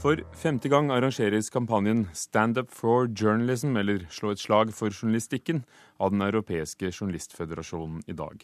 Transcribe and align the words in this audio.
For 0.00 0.16
femte 0.32 0.70
gang 0.72 0.88
arrangeres 0.88 1.50
kampanjen 1.52 2.06
Stand 2.16 2.56
up 2.56 2.70
for 2.72 3.04
journalism, 3.04 3.74
eller 3.76 4.06
Slå 4.08 4.30
et 4.32 4.40
slag 4.40 4.70
for 4.72 4.88
journalistikken, 4.88 5.60
av 6.00 6.14
Den 6.14 6.22
europeiske 6.24 6.88
journalistføderasjonen 6.88 8.06
i 8.08 8.14
dag. 8.16 8.40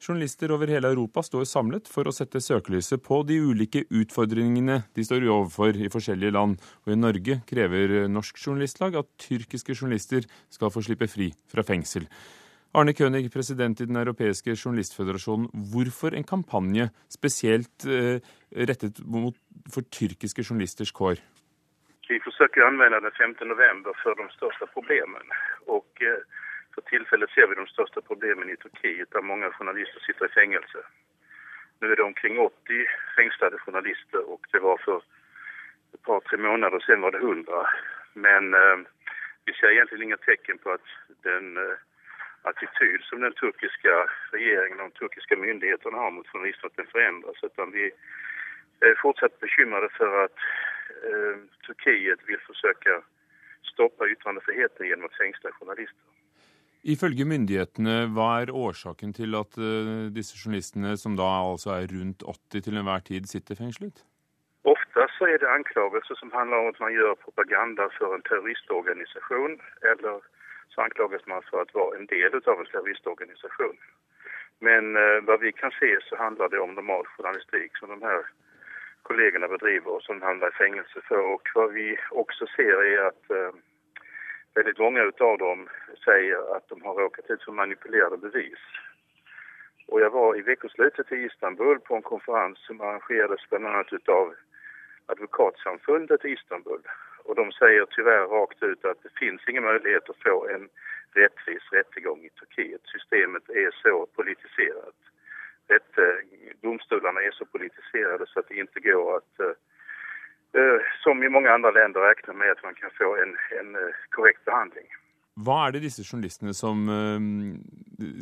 Journalister 0.00 0.54
over 0.56 0.72
hele 0.72 0.88
Europa 0.94 1.20
står 1.26 1.44
samlet 1.44 1.90
for 1.92 2.08
å 2.08 2.14
sette 2.16 2.40
søkelyset 2.40 3.04
på 3.04 3.18
de 3.28 3.36
ulike 3.36 3.82
utfordringene 3.92 4.78
de 4.96 5.04
står 5.04 5.28
overfor 5.28 5.76
i 5.76 5.90
forskjellige 5.92 6.32
land, 6.38 6.56
og 6.86 6.94
i 6.94 6.96
Norge 6.96 7.36
krever 7.52 8.08
Norsk 8.08 8.40
Journalistlag 8.40 8.96
at 8.96 9.12
tyrkiske 9.20 9.76
journalister 9.76 10.24
skal 10.48 10.72
få 10.72 10.86
slippe 10.88 11.10
fri 11.12 11.28
fra 11.52 11.66
fengsel. 11.68 12.08
Arne 12.74 12.92
König, 12.92 13.32
president 13.32 13.80
i 13.80 13.86
Den 13.86 13.96
europeiske 13.96 14.56
journalistføderasjonen. 14.58 15.46
Hvorfor 15.72 16.14
en 16.18 16.24
kampanje 16.26 16.88
spesielt 17.06 17.86
eh, 17.86 18.18
rettet 18.70 18.98
mot 19.06 19.36
for 19.70 19.86
tyrkiske 19.94 20.42
journalisters 20.42 20.90
kår? 20.90 21.22
Vi 22.08 22.18
forsøker 22.24 22.64
å 22.64 22.72
anvende 22.72 22.98
den 23.04 23.14
5. 23.14 23.36
november 23.52 23.94
for 24.02 24.18
de 24.18 24.26
største 24.34 24.66
problemene. 24.74 25.38
Og 25.70 25.86
eh, 26.02 26.26
for 26.74 26.82
tilfellet 26.90 27.30
ser 27.30 27.46
vi 27.46 27.60
de 27.60 27.68
største 27.70 28.02
problemene 28.10 28.56
i 28.56 28.60
Turkiet, 28.66 29.06
der 29.14 29.22
mange 29.30 29.54
journalister 29.54 30.02
sitter 30.02 30.26
i 30.26 30.34
fengsel. 30.34 30.90
Nå 31.78 31.94
er 31.94 31.94
det 31.94 32.08
omkring 32.08 32.42
80 32.42 32.98
fengslede 33.14 33.62
journalister, 33.62 34.26
og 34.26 34.42
det 34.50 34.66
var 34.66 34.82
for 34.82 35.06
et 35.94 36.02
par-tre 36.02 36.42
måneder 36.42 36.82
siden 36.82 37.06
var 37.06 37.14
det 37.14 37.22
100. 37.22 37.64
Men 38.18 38.50
eh, 38.58 38.86
vi 39.46 39.54
ser 39.54 39.70
egentlig 39.70 40.10
ingen 40.10 40.26
tegn 40.26 40.58
på 40.58 40.74
at 40.74 40.94
den 41.22 41.54
eh, 41.62 41.90
attityd 42.50 43.00
som 43.08 43.20
den 43.24 43.34
turkiska 43.42 43.94
regeringen 44.36 44.80
og 44.80 44.90
de 44.90 44.98
turkiska 44.98 45.36
myndigheterna 45.36 45.96
har 46.04 46.10
mot 46.10 46.28
journalister 46.32 46.66
att 46.66 46.76
den 46.76 46.92
förändras. 46.94 47.38
Utan 47.42 47.70
vi 47.72 47.84
är 48.80 48.94
fortsatt 49.02 49.40
bekymrade 49.40 49.88
för 49.98 50.24
att 50.24 50.38
eh, 51.08 51.36
Turkiet 51.66 52.20
vil 52.28 52.40
forsøke 52.48 52.92
stoppe 53.72 54.04
yttrandefriheten 54.12 54.86
gjennom 54.86 55.06
att 55.06 55.20
fängsla 55.22 55.50
journalister. 55.58 56.04
Ifølge 56.84 57.24
myndighetene, 57.24 57.94
hva 58.12 58.42
er 58.42 58.50
årsaken 58.52 59.14
til 59.16 59.32
at 59.38 59.56
uh, 59.56 60.12
disse 60.12 60.36
journalistene, 60.36 60.98
som 61.00 61.14
da 61.16 61.28
altså 61.40 61.70
er 61.78 61.88
rundt 61.88 62.20
80 62.28 62.66
til 62.66 62.76
enhver 62.76 63.00
tid, 63.08 63.24
sitter 63.30 63.56
fengslet? 63.56 64.02
Ofte 64.68 65.06
så 65.16 65.30
er 65.32 65.40
det 65.40 65.48
anklagelser 65.48 66.18
som 66.20 66.32
handler 66.36 66.60
om 66.60 66.68
at 66.72 66.82
man 66.84 66.92
gjør 66.92 67.16
propaganda 67.24 67.88
for 67.96 68.12
en 68.12 68.26
terroristorganisasjon, 68.28 69.56
eller 69.92 70.20
så 70.72 70.86
anklages 70.86 71.26
man 71.26 71.44
for 71.50 71.62
å 71.62 71.68
være 71.74 72.00
en 72.00 72.08
del 72.12 72.40
av 72.40 72.58
en 72.60 72.70
terroristorganisasjon. 72.72 73.76
Men 74.64 74.96
eh, 74.96 75.20
hva 75.26 75.36
vi 75.42 75.52
kan 75.52 75.74
se, 75.78 75.90
så 76.08 76.16
handler 76.16 76.48
det 76.48 76.62
om 76.62 76.74
normal 76.74 77.06
journalistikk 77.16 77.76
som 77.78 77.92
de 77.92 78.00
her 78.06 78.24
kollegene 79.08 79.48
bedriver, 79.48 79.98
og 79.98 80.02
som 80.02 80.22
handler 80.22 80.52
i 80.52 80.58
fengsel 80.58 81.04
for. 81.08 81.34
Og 81.34 81.52
hva 81.52 81.68
vi 81.74 81.92
også 82.22 82.48
ser, 82.54 82.80
er 82.86 83.10
at 83.10 83.34
eh, 83.34 83.60
veldig 84.56 84.74
mange 84.78 85.04
av 85.28 85.38
dem 85.42 85.68
sier 86.04 86.50
at 86.56 86.66
de 86.70 86.80
har 86.86 87.00
råket 87.00 87.30
ut 87.30 87.44
for 87.44 87.60
manipulerte 87.60 88.20
bevis. 88.22 88.64
Og 89.92 90.00
jeg 90.00 90.12
var 90.12 90.34
i 90.34 90.44
ukesluttet 90.48 91.12
i 91.12 91.24
Istanbul 91.26 91.80
på 91.86 91.98
en 91.98 92.06
konferanse 92.06 92.62
som 92.66 92.80
arrangeres 92.80 93.44
bl.a. 93.50 93.82
av 94.18 94.32
Advokatsamfundet 95.12 96.24
i 96.24 96.32
Istanbul. 96.32 96.80
Og 97.24 97.36
de 97.38 97.44
sier 97.56 97.86
tyvärr 97.94 98.26
rakt 98.28 98.62
ut 98.62 98.84
at 98.84 99.00
det 99.02 99.12
finnes 99.20 99.48
ingen 99.48 99.64
mulighet 99.64 100.10
å 100.12 100.16
få 100.24 100.36
en 100.54 100.68
rettvis 101.16 101.66
rettergang 101.72 102.24
i 102.26 102.32
Turkiet. 102.40 102.82
Systemet 102.92 103.48
er 103.48 103.70
så. 103.82 103.94
Dette, 105.72 106.04
domstolene 106.62 107.22
er 107.24 107.32
så 107.32 107.46
politiserte 107.48 108.26
så 108.28 108.42
at 108.42 108.50
det 108.50 108.60
ikke 108.60 108.82
går 108.84 109.14
at 109.16 109.44
uh, 109.48 110.90
som 111.02 111.22
i 111.24 111.30
mange 111.32 111.50
andre 111.50 111.72
land 111.72 111.96
regne 111.96 112.36
med 112.36 112.52
at 112.52 112.60
man 112.66 112.76
kan 112.76 112.92
få 112.98 113.14
en, 113.22 113.32
en 113.60 113.72
uh, 113.78 114.02
korrekt 114.12 114.44
behandling. 114.44 114.86
Hva 115.40 115.64
er 115.66 115.74
det 115.74 115.86
disse 115.86 116.04
journalistene 116.04 116.52
som 116.54 116.84
uh, 116.92 117.16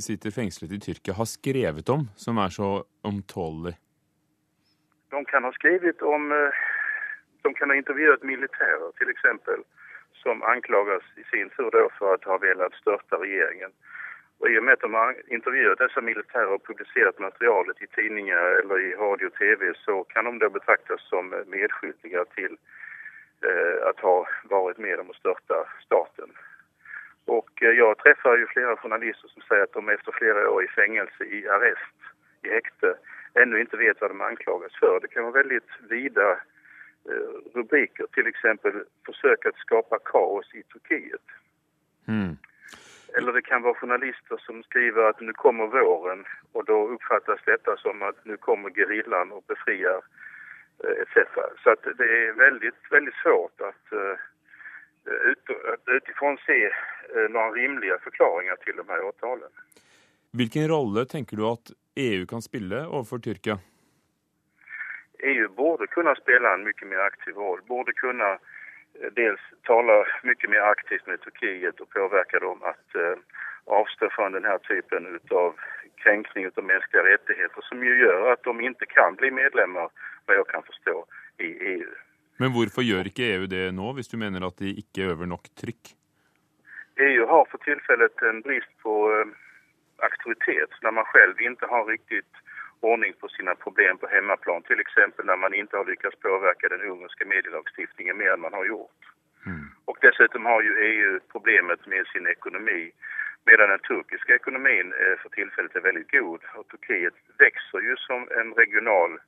sitter 0.01 0.33
fengslet 0.33 0.77
i 0.77 0.81
Tyrkia 0.87 1.19
har 1.19 1.29
skrevet 1.29 1.91
om 1.93 2.07
som 2.17 2.39
er 2.39 2.55
så 2.55 2.71
omtålelig? 3.03 3.75
De 5.13 5.25
kan 5.29 5.45
ha 5.45 5.51
skrevet 5.59 6.01
om 6.07 6.31
de 7.43 7.55
kan 7.55 7.71
ha 7.71 7.77
intervjuet 7.77 8.23
militærer, 8.23 8.91
f.eks., 8.99 9.65
som 10.23 10.43
anklages 10.43 11.03
i 11.17 11.25
sin 11.31 11.51
tur 11.57 11.75
for 11.99 12.15
å 12.15 12.31
ha 12.31 12.37
villet 12.43 12.77
størte 12.79 13.19
regjeringen. 13.19 13.73
Og 14.43 14.51
I 14.51 14.59
og 14.59 14.65
med 14.67 14.75
at 14.75 14.85
de 14.85 14.91
har 14.95 15.19
intervjuet 15.35 15.79
disse 15.79 16.03
militære 16.03 16.55
og 16.55 16.63
publisert 16.67 17.19
materialet 17.23 17.83
i 17.83 17.89
tidninger 17.97 18.57
eller 18.61 18.79
i 18.83 18.95
radio 18.99 19.31
og 19.31 19.37
TV, 19.39 19.69
så 19.85 20.03
kan 20.15 20.27
de 20.27 20.39
da 20.43 20.51
betraktes 20.51 21.03
som 21.11 21.31
medskyldige 21.55 22.25
til 22.37 22.57
eh, 23.47 23.91
ha 24.03 24.15
vært 24.51 24.83
med 24.83 25.03
om 25.03 25.11
å 25.15 25.19
størte 25.19 25.63
staten. 25.87 26.35
Og 27.31 27.47
eh, 27.63 27.75
Jeg 27.79 27.99
treffer 28.03 28.39
jo 28.39 28.51
flere 28.55 28.79
journalister 28.83 29.31
som 29.31 29.47
sier 29.47 29.67
at 29.67 29.75
de 29.79 29.95
etter 29.95 30.19
flere 30.19 30.47
år 30.51 30.63
i 30.67 30.73
fengsel, 30.75 31.35
i 31.39 31.47
arrest, 31.47 32.15
i 32.43 32.51
hekte, 32.51 32.97
ennå 33.39 33.63
ikke 33.63 33.79
vet 33.79 34.03
hva 34.03 34.11
de 34.11 34.27
anklages 34.27 34.79
for. 34.83 34.99
Det 34.99 35.15
kan 35.15 35.31
være 35.31 35.43
veldig 35.43 35.63
vide 35.91 36.31
Eh, 36.31 36.52
rubriker, 37.55 38.07
f.eks. 38.13 38.43
For 38.63 38.83
forsøk 39.09 39.47
å 39.49 39.53
skape 39.65 39.99
kaos 40.09 40.49
i 40.55 40.63
Turkiet. 40.73 41.37
Mm. 42.07 42.37
Eller 43.17 43.33
det 43.33 43.45
kan 43.45 43.63
være 43.63 43.77
journalister 43.81 44.41
som 44.47 44.63
skriver 44.63 45.11
at 45.11 45.21
nå 45.21 45.33
kommer 45.37 45.69
våren, 45.73 46.25
og 46.57 46.67
da 46.69 46.77
oppfattes 46.95 47.43
dette 47.47 47.75
som 47.83 48.03
at 48.07 48.19
nå 48.29 48.39
kommer 48.45 48.73
geriljaen 48.77 49.35
og 49.37 49.45
befrier 49.53 50.01
eh, 50.85 51.03
etc. 51.05 51.43
Så 51.65 51.75
det 51.85 52.09
er 52.09 52.39
veldig, 52.39 52.73
veldig 52.95 53.15
svårt 53.21 53.67
å 53.67 53.73
uh, 53.93 54.29
utifrån 55.99 56.39
se 56.47 56.59
uh, 56.71 57.27
noen 57.29 57.53
rimelige 57.59 57.99
forklaringer 58.07 58.57
til 58.65 58.81
de 58.81 58.87
her 58.89 59.05
avtalene. 59.11 59.69
Hvilken 60.33 60.71
rolle 60.73 61.05
tenker 61.05 61.37
du 61.37 61.45
at 61.51 61.75
EU 62.01 62.25
kan 62.27 62.41
spille 62.41 62.87
overfor 62.87 63.21
Tyrkia? 63.21 63.59
EU 65.23 65.49
borde 65.49 65.87
kunne 65.87 66.15
spille 66.19 66.49
en 66.51 66.65
mye 66.67 66.89
mer 66.91 67.05
aktiv 67.07 67.37
roll, 67.39 67.61
borde 67.69 67.93
kunne 67.93 68.31
eh, 68.35 69.11
dels 69.19 69.43
tale 69.69 70.03
mye 70.27 70.51
mer 70.51 70.67
aktivt 70.73 71.07
med 71.07 71.23
Turkiet 71.23 71.81
og 71.81 71.91
påverka 71.95 72.41
dem 72.43 72.65
at 72.67 72.99
uh, 72.99 73.15
avstå 73.79 74.11
fra 74.17 74.31
denne 74.35 74.57
typen 74.67 75.07
av 75.31 75.55
krenkning 76.03 76.49
av 76.51 76.65
menneskelige 76.65 77.07
rettigheter, 77.07 77.67
som 77.69 77.85
ju 77.87 77.95
gjør 78.03 78.33
at 78.33 78.43
de 78.43 78.57
ikke 78.67 78.91
kan 78.91 79.19
bli 79.21 79.31
medlemmer, 79.31 79.93
vad 80.27 80.37
jeg 80.37 80.49
kan 80.51 80.67
forstå, 80.67 80.97
i 81.39 81.51
EU. 81.77 81.93
Men 82.43 82.51
hvorfor 82.57 82.83
gjør 82.83 83.07
ikke 83.07 83.29
EU 83.37 83.47
det 83.47 83.69
nå, 83.75 83.93
hvis 83.95 84.11
du 84.11 84.19
mener 84.19 84.43
at 84.47 84.59
de 84.59 84.75
ikke 84.83 85.07
øver 85.15 85.31
nok 85.31 85.47
trykk? 85.63 85.95
EU 86.99 87.27
har 87.31 87.47
for 87.51 87.63
tilfellet 87.63 88.27
en 88.27 88.43
brist 88.43 88.73
på 88.83 88.95
uh, 89.07 89.31
aktivitet, 90.03 90.75
når 90.83 90.99
man 90.99 91.07
selv 91.15 91.39
ikke 91.39 91.71
har 91.71 91.87
riktig 91.87 92.25
ordning 92.83 93.15
på 93.21 93.29
sine 93.29 93.55
problem 93.65 93.99
på 93.99 94.11
hemmaplan. 94.15 94.63
T.ex. 94.63 94.93
når 95.29 95.37
man 95.37 95.55
ikke 95.55 95.77
har 95.77 95.91
lykkes 95.91 96.17
påvirke 96.27 96.69
den 96.69 96.85
ungerske 96.91 97.25
medielagstiftningen 97.35 98.17
mer 98.19 98.35
enn 98.35 98.45
man 98.47 98.59
har 98.59 98.67
gjort. 98.73 99.01
Mm. 99.47 99.69
Og 99.89 99.97
Dessuten 100.03 100.47
har 100.51 100.61
jo 100.63 100.73
EU 100.91 101.19
problemet 101.35 101.87
med 101.87 102.05
sin 102.13 102.27
økonomi, 102.27 102.83
medan 103.47 103.71
den 103.71 103.85
turkiske 103.89 104.35
økonomien 104.41 104.93
eh, 105.01 105.17
for 105.23 105.29
tilfellet 105.39 105.77
er 105.77 105.89
veldig 105.89 106.07
god. 106.17 106.43
Og 106.59 106.69
Turkiet 106.71 107.17
vokser 107.43 107.89
jo 107.89 107.97
som 108.07 108.29
en 108.41 108.55
regional 108.63 109.19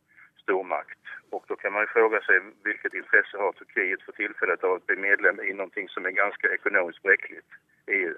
stormakt. 0.43 1.01
Og 1.33 1.45
Da 1.49 1.55
kan 1.55 1.73
man 1.73 1.83
jo 1.85 1.93
spørre 1.95 2.21
seg 2.27 2.53
hvilket 2.67 2.95
interesse 2.95 3.39
har 3.43 3.53
Turkiet 3.59 4.03
for 4.07 4.13
tilfellet 4.21 4.65
av 4.65 4.77
å 4.77 4.85
bli 4.87 4.97
medlem 5.09 5.41
i 5.43 5.57
noe 5.59 5.89
som 5.95 6.07
er 6.07 6.21
ganske 6.23 6.55
økonomisk 6.59 7.03
brekelig, 7.03 7.43
EU. 7.99 8.15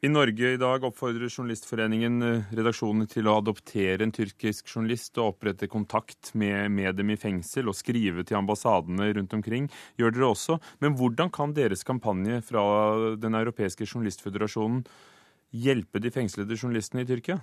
I 0.00 0.08
Norge 0.08 0.52
i 0.54 0.56
dag 0.56 0.84
oppfordrer 0.86 1.26
Journalistforeningen 1.26 2.20
redaksjonen 2.22 2.52
redaksjonene 2.54 3.08
til 3.10 3.26
å 3.26 3.32
adoptere 3.40 4.06
en 4.06 4.12
tyrkisk 4.14 4.68
journalist 4.70 5.18
og 5.18 5.32
opprette 5.32 5.66
kontakt 5.66 6.30
med, 6.38 6.70
med, 6.70 6.94
dem 7.00 7.10
i 7.10 7.16
fengsel 7.18 7.66
og 7.66 7.74
skrive 7.74 8.22
til 8.22 8.38
ambassadene 8.38 9.08
rundt 9.16 9.34
omkring. 9.34 9.66
Gjør 9.98 10.14
dere 10.14 10.28
også. 10.28 10.60
Men 10.78 10.94
hvordan 11.00 11.34
kan 11.34 11.56
deres 11.56 11.82
kampanje 11.82 12.38
fra 12.46 12.62
Den 13.18 13.34
europeiske 13.34 13.90
journalistføderasjonen 13.90 14.86
hjelpe 15.66 15.98
de 15.98 16.14
fengslede 16.14 16.54
journalistene 16.54 17.02
i 17.02 17.10
Tyrkia? 17.10 17.40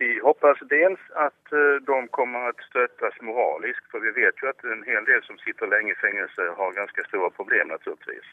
Vi 0.00 0.14
håper 0.24 0.64
dels 0.72 1.04
at 1.20 1.52
eh, 1.52 1.76
de 1.84 2.02
kommer 2.16 2.56
til 2.56 2.64
å 2.64 2.70
støttes 2.72 3.20
moralisk, 3.20 3.84
for 3.92 4.00
vi 4.00 4.16
vet 4.16 4.40
jo 4.40 4.48
at 4.48 4.64
en 4.64 4.80
hel 4.88 5.04
del 5.04 5.20
som 5.28 5.36
sitter 5.44 5.68
lenge 5.68 5.92
i 5.92 6.00
fengsel, 6.00 6.56
har 6.56 6.78
ganske 6.80 7.10
store 7.12 7.28
problemer, 7.36 7.76
naturligvis. 7.76 8.32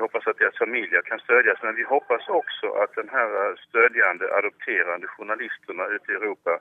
Vi 0.00 0.04
hoppas 0.08 0.26
at 0.26 0.38
deres 0.38 0.58
familier 0.58 1.02
kan 1.02 1.20
stödjas, 1.20 1.62
men 1.62 1.74
vi 1.74 1.82
hoppas 1.82 2.28
også 2.28 2.68
at 2.82 2.94
denne 2.96 3.12
här 3.12 3.56
stödjande, 3.56 4.24
adopterande 4.38 5.06
journalisterna 5.06 5.86
ute 5.86 6.12
i 6.12 6.14
Europa 6.14 6.58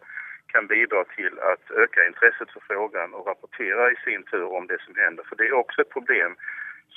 kan 0.54 0.68
bidra 0.68 1.04
til 1.16 1.40
å 1.40 1.54
øke 1.84 2.08
intresset 2.08 2.52
for 2.52 2.66
frågan 2.68 3.14
og 3.14 3.28
rapportere 3.28 3.86
i 3.94 3.98
sin 4.04 4.24
tur 4.32 4.44
om 4.58 4.68
det 4.68 4.82
som 4.82 4.96
hender. 4.96 5.24
For 5.30 5.40
det 5.40 5.48
er 5.48 5.56
også 5.56 5.82
et 5.82 5.96
problem. 5.96 6.36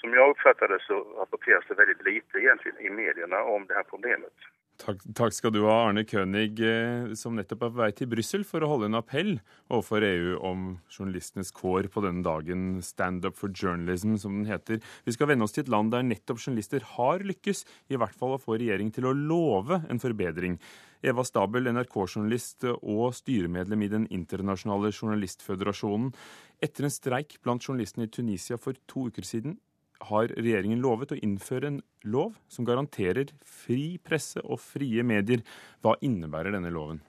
Som 0.01 0.15
jeg 0.15 0.27
oppfatter 0.33 0.67
det, 0.75 0.81
så 0.89 0.99
rapporteres 1.21 1.69
det 1.69 1.79
veldig 1.79 1.99
lite 2.11 2.43
egentlig 2.43 2.75
i 2.81 2.91
mediene 3.03 3.39
om 3.55 3.67
det 3.67 3.79
her 3.79 3.87
problemet. 3.95 4.51
Takk, 4.83 5.03
takk, 5.15 5.31
skal 5.31 5.53
du 5.55 5.61
ha, 5.63 5.77
Arne 5.87 6.03
Kønig, 6.03 6.59
eh, 6.67 7.13
som 7.15 7.37
nettopp 7.39 7.61
er 7.63 7.71
på 7.71 7.79
vei 7.79 7.91
til 7.95 8.09
Brussel 8.11 8.43
for 8.43 8.65
å 8.65 8.71
holde 8.73 8.89
en 8.89 8.99
appell 8.99 9.37
overfor 9.69 10.03
EU 10.03 10.33
om 10.43 10.65
journalistenes 10.91 11.53
kår 11.55 11.87
på 11.93 12.03
denne 12.03 12.25
dagen, 12.27 12.83
Stand 12.83 13.23
up 13.29 13.39
for 13.39 13.55
journalism, 13.55 14.17
som 14.19 14.41
den 14.41 14.51
heter. 14.51 14.83
Vi 15.07 15.15
skal 15.15 15.31
vende 15.31 15.47
oss 15.47 15.55
til 15.55 15.63
et 15.63 15.71
land 15.71 15.95
der 15.95 16.03
nettopp 16.03 16.43
journalister 16.43 16.83
har 16.97 17.23
lykkes, 17.23 17.63
i 17.95 18.01
hvert 18.01 18.19
fall 18.19 18.35
å 18.35 18.43
få 18.43 18.59
regjeringen 18.59 18.91
til 18.97 19.07
å 19.07 19.15
love 19.15 19.85
en 19.87 20.03
forbedring. 20.03 20.59
Eva 21.07 21.23
Stabel, 21.23 21.71
NRK-journalist 21.71 22.67
og 22.73 23.15
styremedlem 23.15 23.87
i 23.87 23.93
Den 23.93 24.11
internasjonale 24.11 24.91
journalistføderasjonen. 24.91 26.11
Etter 26.59 26.89
en 26.89 26.95
streik 26.95 27.39
blant 27.43 27.63
journalistene 27.63 28.11
i 28.11 28.11
Tunisia 28.11 28.59
for 28.59 28.75
to 28.91 29.13
uker 29.13 29.23
siden 29.23 29.61
har 30.09 30.33
regjeringen 30.35 30.83
lovet 30.83 31.15
å 31.15 31.21
innføre 31.23 31.71
en 31.71 31.81
lov 32.05 32.37
som 32.51 32.67
garanterer 32.67 33.33
fri 33.47 33.97
presse 34.03 34.43
og 34.43 34.61
frie 34.63 35.05
medier. 35.07 35.45
Hva 35.83 35.97
innebærer 36.03 36.55
denne 36.55 36.73
loven? 36.75 37.03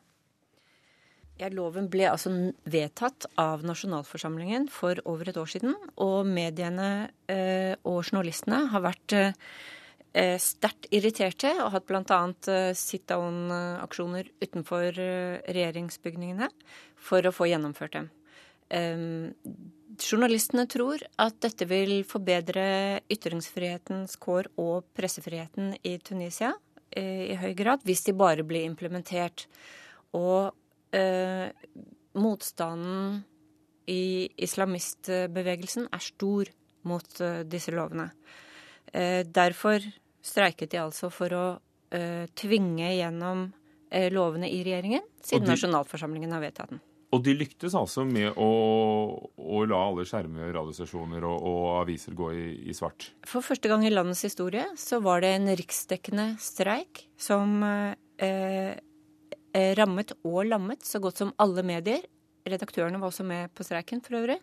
Ja, 1.41 1.49
Loven 1.49 1.87
ble 1.89 2.05
altså 2.11 2.29
vedtatt 2.69 3.25
av 3.41 3.63
nasjonalforsamlingen 3.65 4.67
for 4.71 4.99
over 5.09 5.31
et 5.31 5.39
år 5.41 5.49
siden. 5.49 5.73
Og 6.05 6.27
mediene 6.29 7.09
eh, 7.31 7.73
og 7.81 8.03
journalistene 8.03 8.67
har 8.69 8.83
vært 8.85 9.15
eh, 9.17 10.37
sterkt 10.37 10.91
irriterte 10.93 11.55
og 11.63 11.73
hatt 11.73 11.89
bl.a. 11.89 12.19
Eh, 12.53 12.69
sit-down-aksjoner 12.77 14.29
utenfor 14.45 15.01
eh, 15.01 15.41
regjeringsbygningene 15.49 16.51
for 17.01 17.25
å 17.25 17.33
få 17.33 17.49
gjennomført 17.49 17.97
dem. 17.97 18.11
Journalistene 19.93 20.65
tror 20.69 21.03
at 21.21 21.35
dette 21.43 21.67
vil 21.69 22.01
forbedre 22.07 23.01
ytringsfrihetens 23.11 24.15
kår 24.21 24.49
og 24.61 24.87
pressefriheten 24.97 25.75
i 25.85 25.97
Tunisia 26.01 26.53
eh, 26.89 27.33
i 27.33 27.37
høy 27.37 27.53
grad, 27.57 27.83
hvis 27.85 28.05
de 28.07 28.15
bare 28.17 28.45
blir 28.47 28.65
implementert. 28.65 29.45
Og 30.17 30.53
eh, 30.95 31.51
motstanden 32.17 33.21
i 33.89 34.29
islamistbevegelsen 34.41 35.89
er 35.93 36.03
stor 36.03 36.49
mot 36.89 37.21
eh, 37.21 37.43
disse 37.45 37.73
lovene. 37.75 38.09
Eh, 38.93 39.21
derfor 39.27 39.83
streiket 40.23 40.73
de 40.73 40.81
altså 40.81 41.11
for 41.13 41.37
å 41.37 41.45
eh, 41.93 42.25
tvinge 42.39 42.95
gjennom 42.95 43.45
eh, 43.91 44.09
lovene 44.13 44.49
i 44.49 44.63
regjeringen, 44.65 45.05
siden 45.21 45.45
de... 45.45 45.53
nasjonalforsamlingen 45.53 46.33
har 46.33 46.43
vedtatt 46.47 46.73
den. 46.73 46.81
Og 47.13 47.21
de 47.21 47.35
lyktes 47.37 47.75
altså 47.77 48.05
med 48.09 48.33
å, 48.41 48.47
å 49.37 49.59
la 49.69 49.81
alle 49.85 50.05
skjermer, 50.07 50.49
radiostasjoner 50.55 51.25
og, 51.29 51.43
og, 51.45 51.65
aviser 51.83 52.15
gå 52.17 52.31
i, 52.33 52.45
i, 52.71 52.73
svart? 52.73 53.11
For 53.29 53.45
første 53.45 53.69
gang 53.69 53.85
i 53.85 53.91
landets 53.93 54.25
historie 54.25 54.65
så 54.79 54.97
var 55.03 55.21
det 55.21 55.35
en 55.35 55.51
riksdekkende 55.59 56.31
streik 56.41 57.05
som 57.19 57.61
eh, 57.63 58.73
eh, 59.53 59.71
rammet 59.77 60.15
og 60.23 60.41
lammet 60.49 60.81
så 60.87 61.01
godt 61.03 61.21
som 61.21 61.35
alle 61.43 61.65
medier. 61.67 62.01
Redaktørene 62.49 62.99
var 62.99 63.13
også 63.13 63.27
med 63.27 63.53
på 63.53 63.65
streiken 63.67 64.01
for 64.03 64.17
øvrig. 64.23 64.39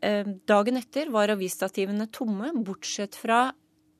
Eh, 0.00 0.24
dagen 0.48 0.80
etter 0.80 1.12
var 1.12 1.34
avisstativene 1.34 2.08
tomme, 2.14 2.54
bortsett 2.64 3.18
fra 3.20 3.50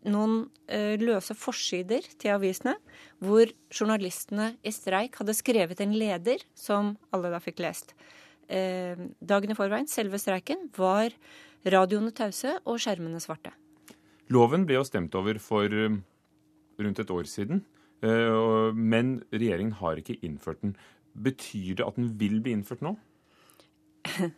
noen 0.08 0.46
eh, 0.70 0.96
løse 1.00 1.34
forsider 1.36 2.04
til 2.20 2.32
avisene, 2.34 2.76
hvor 3.20 3.50
journalistene 3.74 4.54
i 4.64 4.72
streik 4.72 5.18
hadde 5.20 5.36
skrevet 5.36 5.82
en 5.84 5.92
leder 5.96 6.44
som 6.56 6.94
alle 7.14 7.32
da 7.32 7.40
fikk 7.42 7.60
lest. 7.64 7.92
Eh, 8.48 8.96
dagen 9.20 9.52
i 9.52 9.58
forveien, 9.58 9.88
selve 9.90 10.20
streiken, 10.20 10.70
var 10.76 11.12
radioene 11.68 12.14
tause 12.16 12.56
og 12.64 12.80
skjermene 12.80 13.20
svarte. 13.20 13.52
Loven 14.32 14.64
ble 14.64 14.78
jo 14.78 14.86
stemt 14.86 15.14
over 15.18 15.40
for 15.42 15.68
eh, 15.68 15.98
rundt 16.80 17.02
et 17.02 17.12
år 17.12 17.28
siden, 17.28 17.64
men 18.00 19.08
regjeringen 19.28 19.74
har 19.76 19.98
ikke 20.00 20.14
innført 20.24 20.62
den. 20.62 20.70
Betyr 21.12 21.74
det 21.76 21.84
at 21.84 21.98
den 21.98 22.06
vil 22.16 22.38
bli 22.40 22.54
innført 22.56 22.80
nå? 22.80 22.94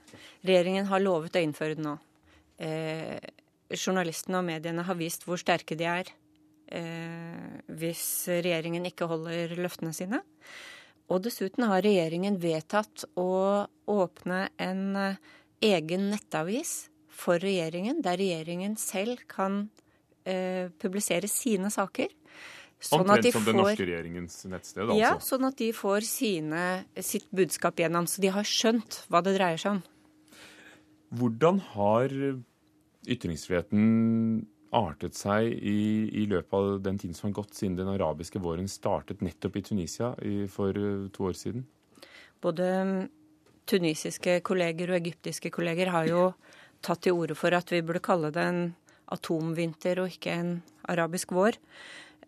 regjeringen 0.48 0.88
har 0.90 1.04
lovet 1.04 1.38
å 1.38 1.42
innføre 1.46 1.76
den 1.78 1.86
nå 1.86 1.92
journalistene 3.76 4.40
og 4.40 4.46
mediene 4.48 4.84
har 4.86 4.98
vist 4.98 5.26
hvor 5.26 5.40
sterke 5.40 5.76
de 5.78 5.88
er 5.88 6.12
eh, 6.72 7.60
hvis 7.72 8.04
regjeringen 8.32 8.86
ikke 8.88 9.08
holder 9.10 9.54
løftene 9.60 9.94
sine. 9.96 10.22
Og 11.12 11.22
dessuten 11.26 11.66
har 11.68 11.84
regjeringen 11.84 12.38
vedtatt 12.40 13.04
å 13.20 13.66
åpne 13.90 14.46
en 14.62 14.82
eh, 14.96 15.20
egen 15.62 16.10
nettavis 16.12 16.88
for 17.12 17.42
regjeringen, 17.42 18.00
der 18.04 18.18
regjeringen 18.20 18.78
selv 18.80 19.20
kan 19.30 19.66
eh, 20.24 20.72
publisere 20.80 21.28
sine 21.30 21.70
saker. 21.72 22.10
Sånn 22.82 23.04
Omtrent 23.04 23.36
som 23.36 23.44
den 23.46 23.60
norske 23.60 23.84
regjeringens 23.86 24.40
nettsted, 24.50 24.88
altså? 24.88 24.98
Ja, 24.98 25.12
sånn 25.22 25.46
at 25.46 25.58
de 25.60 25.68
får 25.76 26.06
sine, 26.08 26.62
sitt 26.98 27.28
budskap 27.30 27.78
gjennom. 27.78 28.08
Så 28.10 28.24
de 28.24 28.32
har 28.34 28.48
skjønt 28.48 29.04
hva 29.12 29.20
det 29.22 29.36
dreier 29.36 29.60
seg 29.60 29.76
om. 29.76 29.82
Hvordan 31.20 31.60
har 31.76 32.16
ytringsfriheten 33.08 34.46
artet 34.72 35.16
seg 35.16 35.50
i, 35.52 36.08
i, 36.08 36.24
løpet 36.30 36.54
av 36.56 36.80
den 36.84 36.98
tiden 37.00 37.16
som 37.16 37.28
har 37.28 37.36
gått 37.42 37.56
siden 37.56 37.76
den 37.76 37.90
arabiske 37.92 38.40
våren 38.42 38.70
startet 38.70 39.20
nettopp 39.24 39.58
i 39.58 39.64
Tunisia 39.66 40.12
i, 40.24 40.46
for 40.50 40.76
uh, 40.76 41.08
to 41.12 41.28
år 41.28 41.36
siden? 41.36 41.66
Både 42.42 42.68
um, 42.80 42.94
tunisiske 43.68 44.40
kolleger 44.46 44.92
og 44.94 45.00
egyptiske 45.02 45.52
kolleger 45.52 45.92
har 45.92 46.08
jo 46.08 46.30
tatt 46.82 47.04
til 47.04 47.18
orde 47.18 47.36
for 47.38 47.54
at 47.54 47.68
vi 47.70 47.82
burde 47.84 48.02
kalle 48.02 48.32
det 48.34 48.46
en 48.48 48.62
atomvinter 49.12 50.00
og 50.02 50.14
ikke 50.14 50.38
en 50.40 50.54
arabisk 50.88 51.34
vår. 51.36 51.58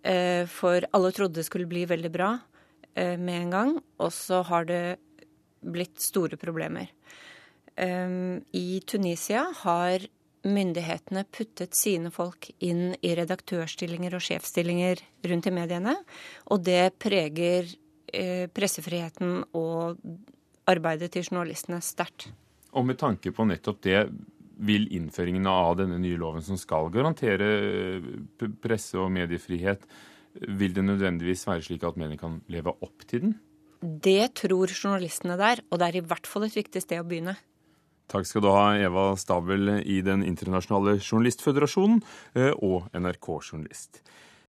Uh, 0.04 0.44
for 0.50 0.84
alle 0.92 1.14
trodde 1.16 1.40
det 1.40 1.48
skulle 1.48 1.70
bli 1.70 1.86
veldig 1.88 2.12
bra 2.12 2.34
uh, 2.36 3.16
med 3.16 3.38
en 3.38 3.54
gang, 3.56 3.76
og 4.04 4.12
så 4.12 4.42
har 4.44 4.68
det 4.68 4.84
blitt 5.64 5.96
store 6.02 6.36
problemer. 6.36 6.90
I 7.74 8.82
Tunisia 8.86 9.40
har 9.64 10.04
myndighetene 10.44 11.24
puttet 11.32 11.76
sine 11.76 12.12
folk 12.14 12.50
inn 12.64 12.92
i 13.00 13.14
redaktørstillinger 13.16 14.16
og 14.16 14.24
sjefsstillinger 14.24 15.02
rundt 15.30 15.48
i 15.48 15.54
mediene. 15.54 15.96
Og 16.52 16.62
det 16.66 16.94
preger 17.00 17.68
eh, 18.12 18.46
pressefriheten 18.52 19.42
og 19.56 20.00
arbeidet 20.70 21.12
til 21.14 21.26
journalistene 21.26 21.80
sterkt. 21.84 22.28
Og 22.74 22.86
med 22.88 22.98
tanke 23.00 23.32
på 23.34 23.46
nettopp 23.48 23.82
det, 23.86 24.06
vil 24.54 24.86
innføringen 24.94 25.48
av 25.50 25.72
denne 25.80 25.96
nye 25.98 26.18
loven 26.20 26.44
som 26.44 26.58
skal 26.60 26.90
garantere 26.94 27.48
eh, 27.64 28.50
presse- 28.62 29.00
og 29.00 29.10
mediefrihet, 29.14 29.82
vil 30.34 30.74
det 30.74 30.84
nødvendigvis 30.84 31.46
være 31.46 31.62
slik 31.62 31.84
at 31.86 31.98
mediene 31.98 32.18
kan 32.18 32.40
leve 32.50 32.74
opp 32.82 33.06
til 33.10 33.28
den? 33.28 33.34
Det 33.80 34.32
tror 34.40 34.70
journalistene 34.72 35.36
der, 35.38 35.60
og 35.70 35.80
det 35.80 35.88
er 35.88 35.98
i 36.00 36.06
hvert 36.06 36.26
fall 36.26 36.46
et 36.46 36.56
viktig 36.56 36.82
sted 36.82 37.02
å 37.02 37.06
begynne. 37.06 37.36
Takk 38.12 38.28
skal 38.28 38.44
du 38.44 38.50
ha, 38.52 38.66
Eva 38.76 39.12
Stabel 39.16 39.78
i 39.80 40.00
Den 40.04 40.24
internasjonale 40.26 40.98
journalistføderasjonen 41.00 42.02
eh, 42.36 42.52
og 42.60 42.90
NRK-journalist. 42.92 44.02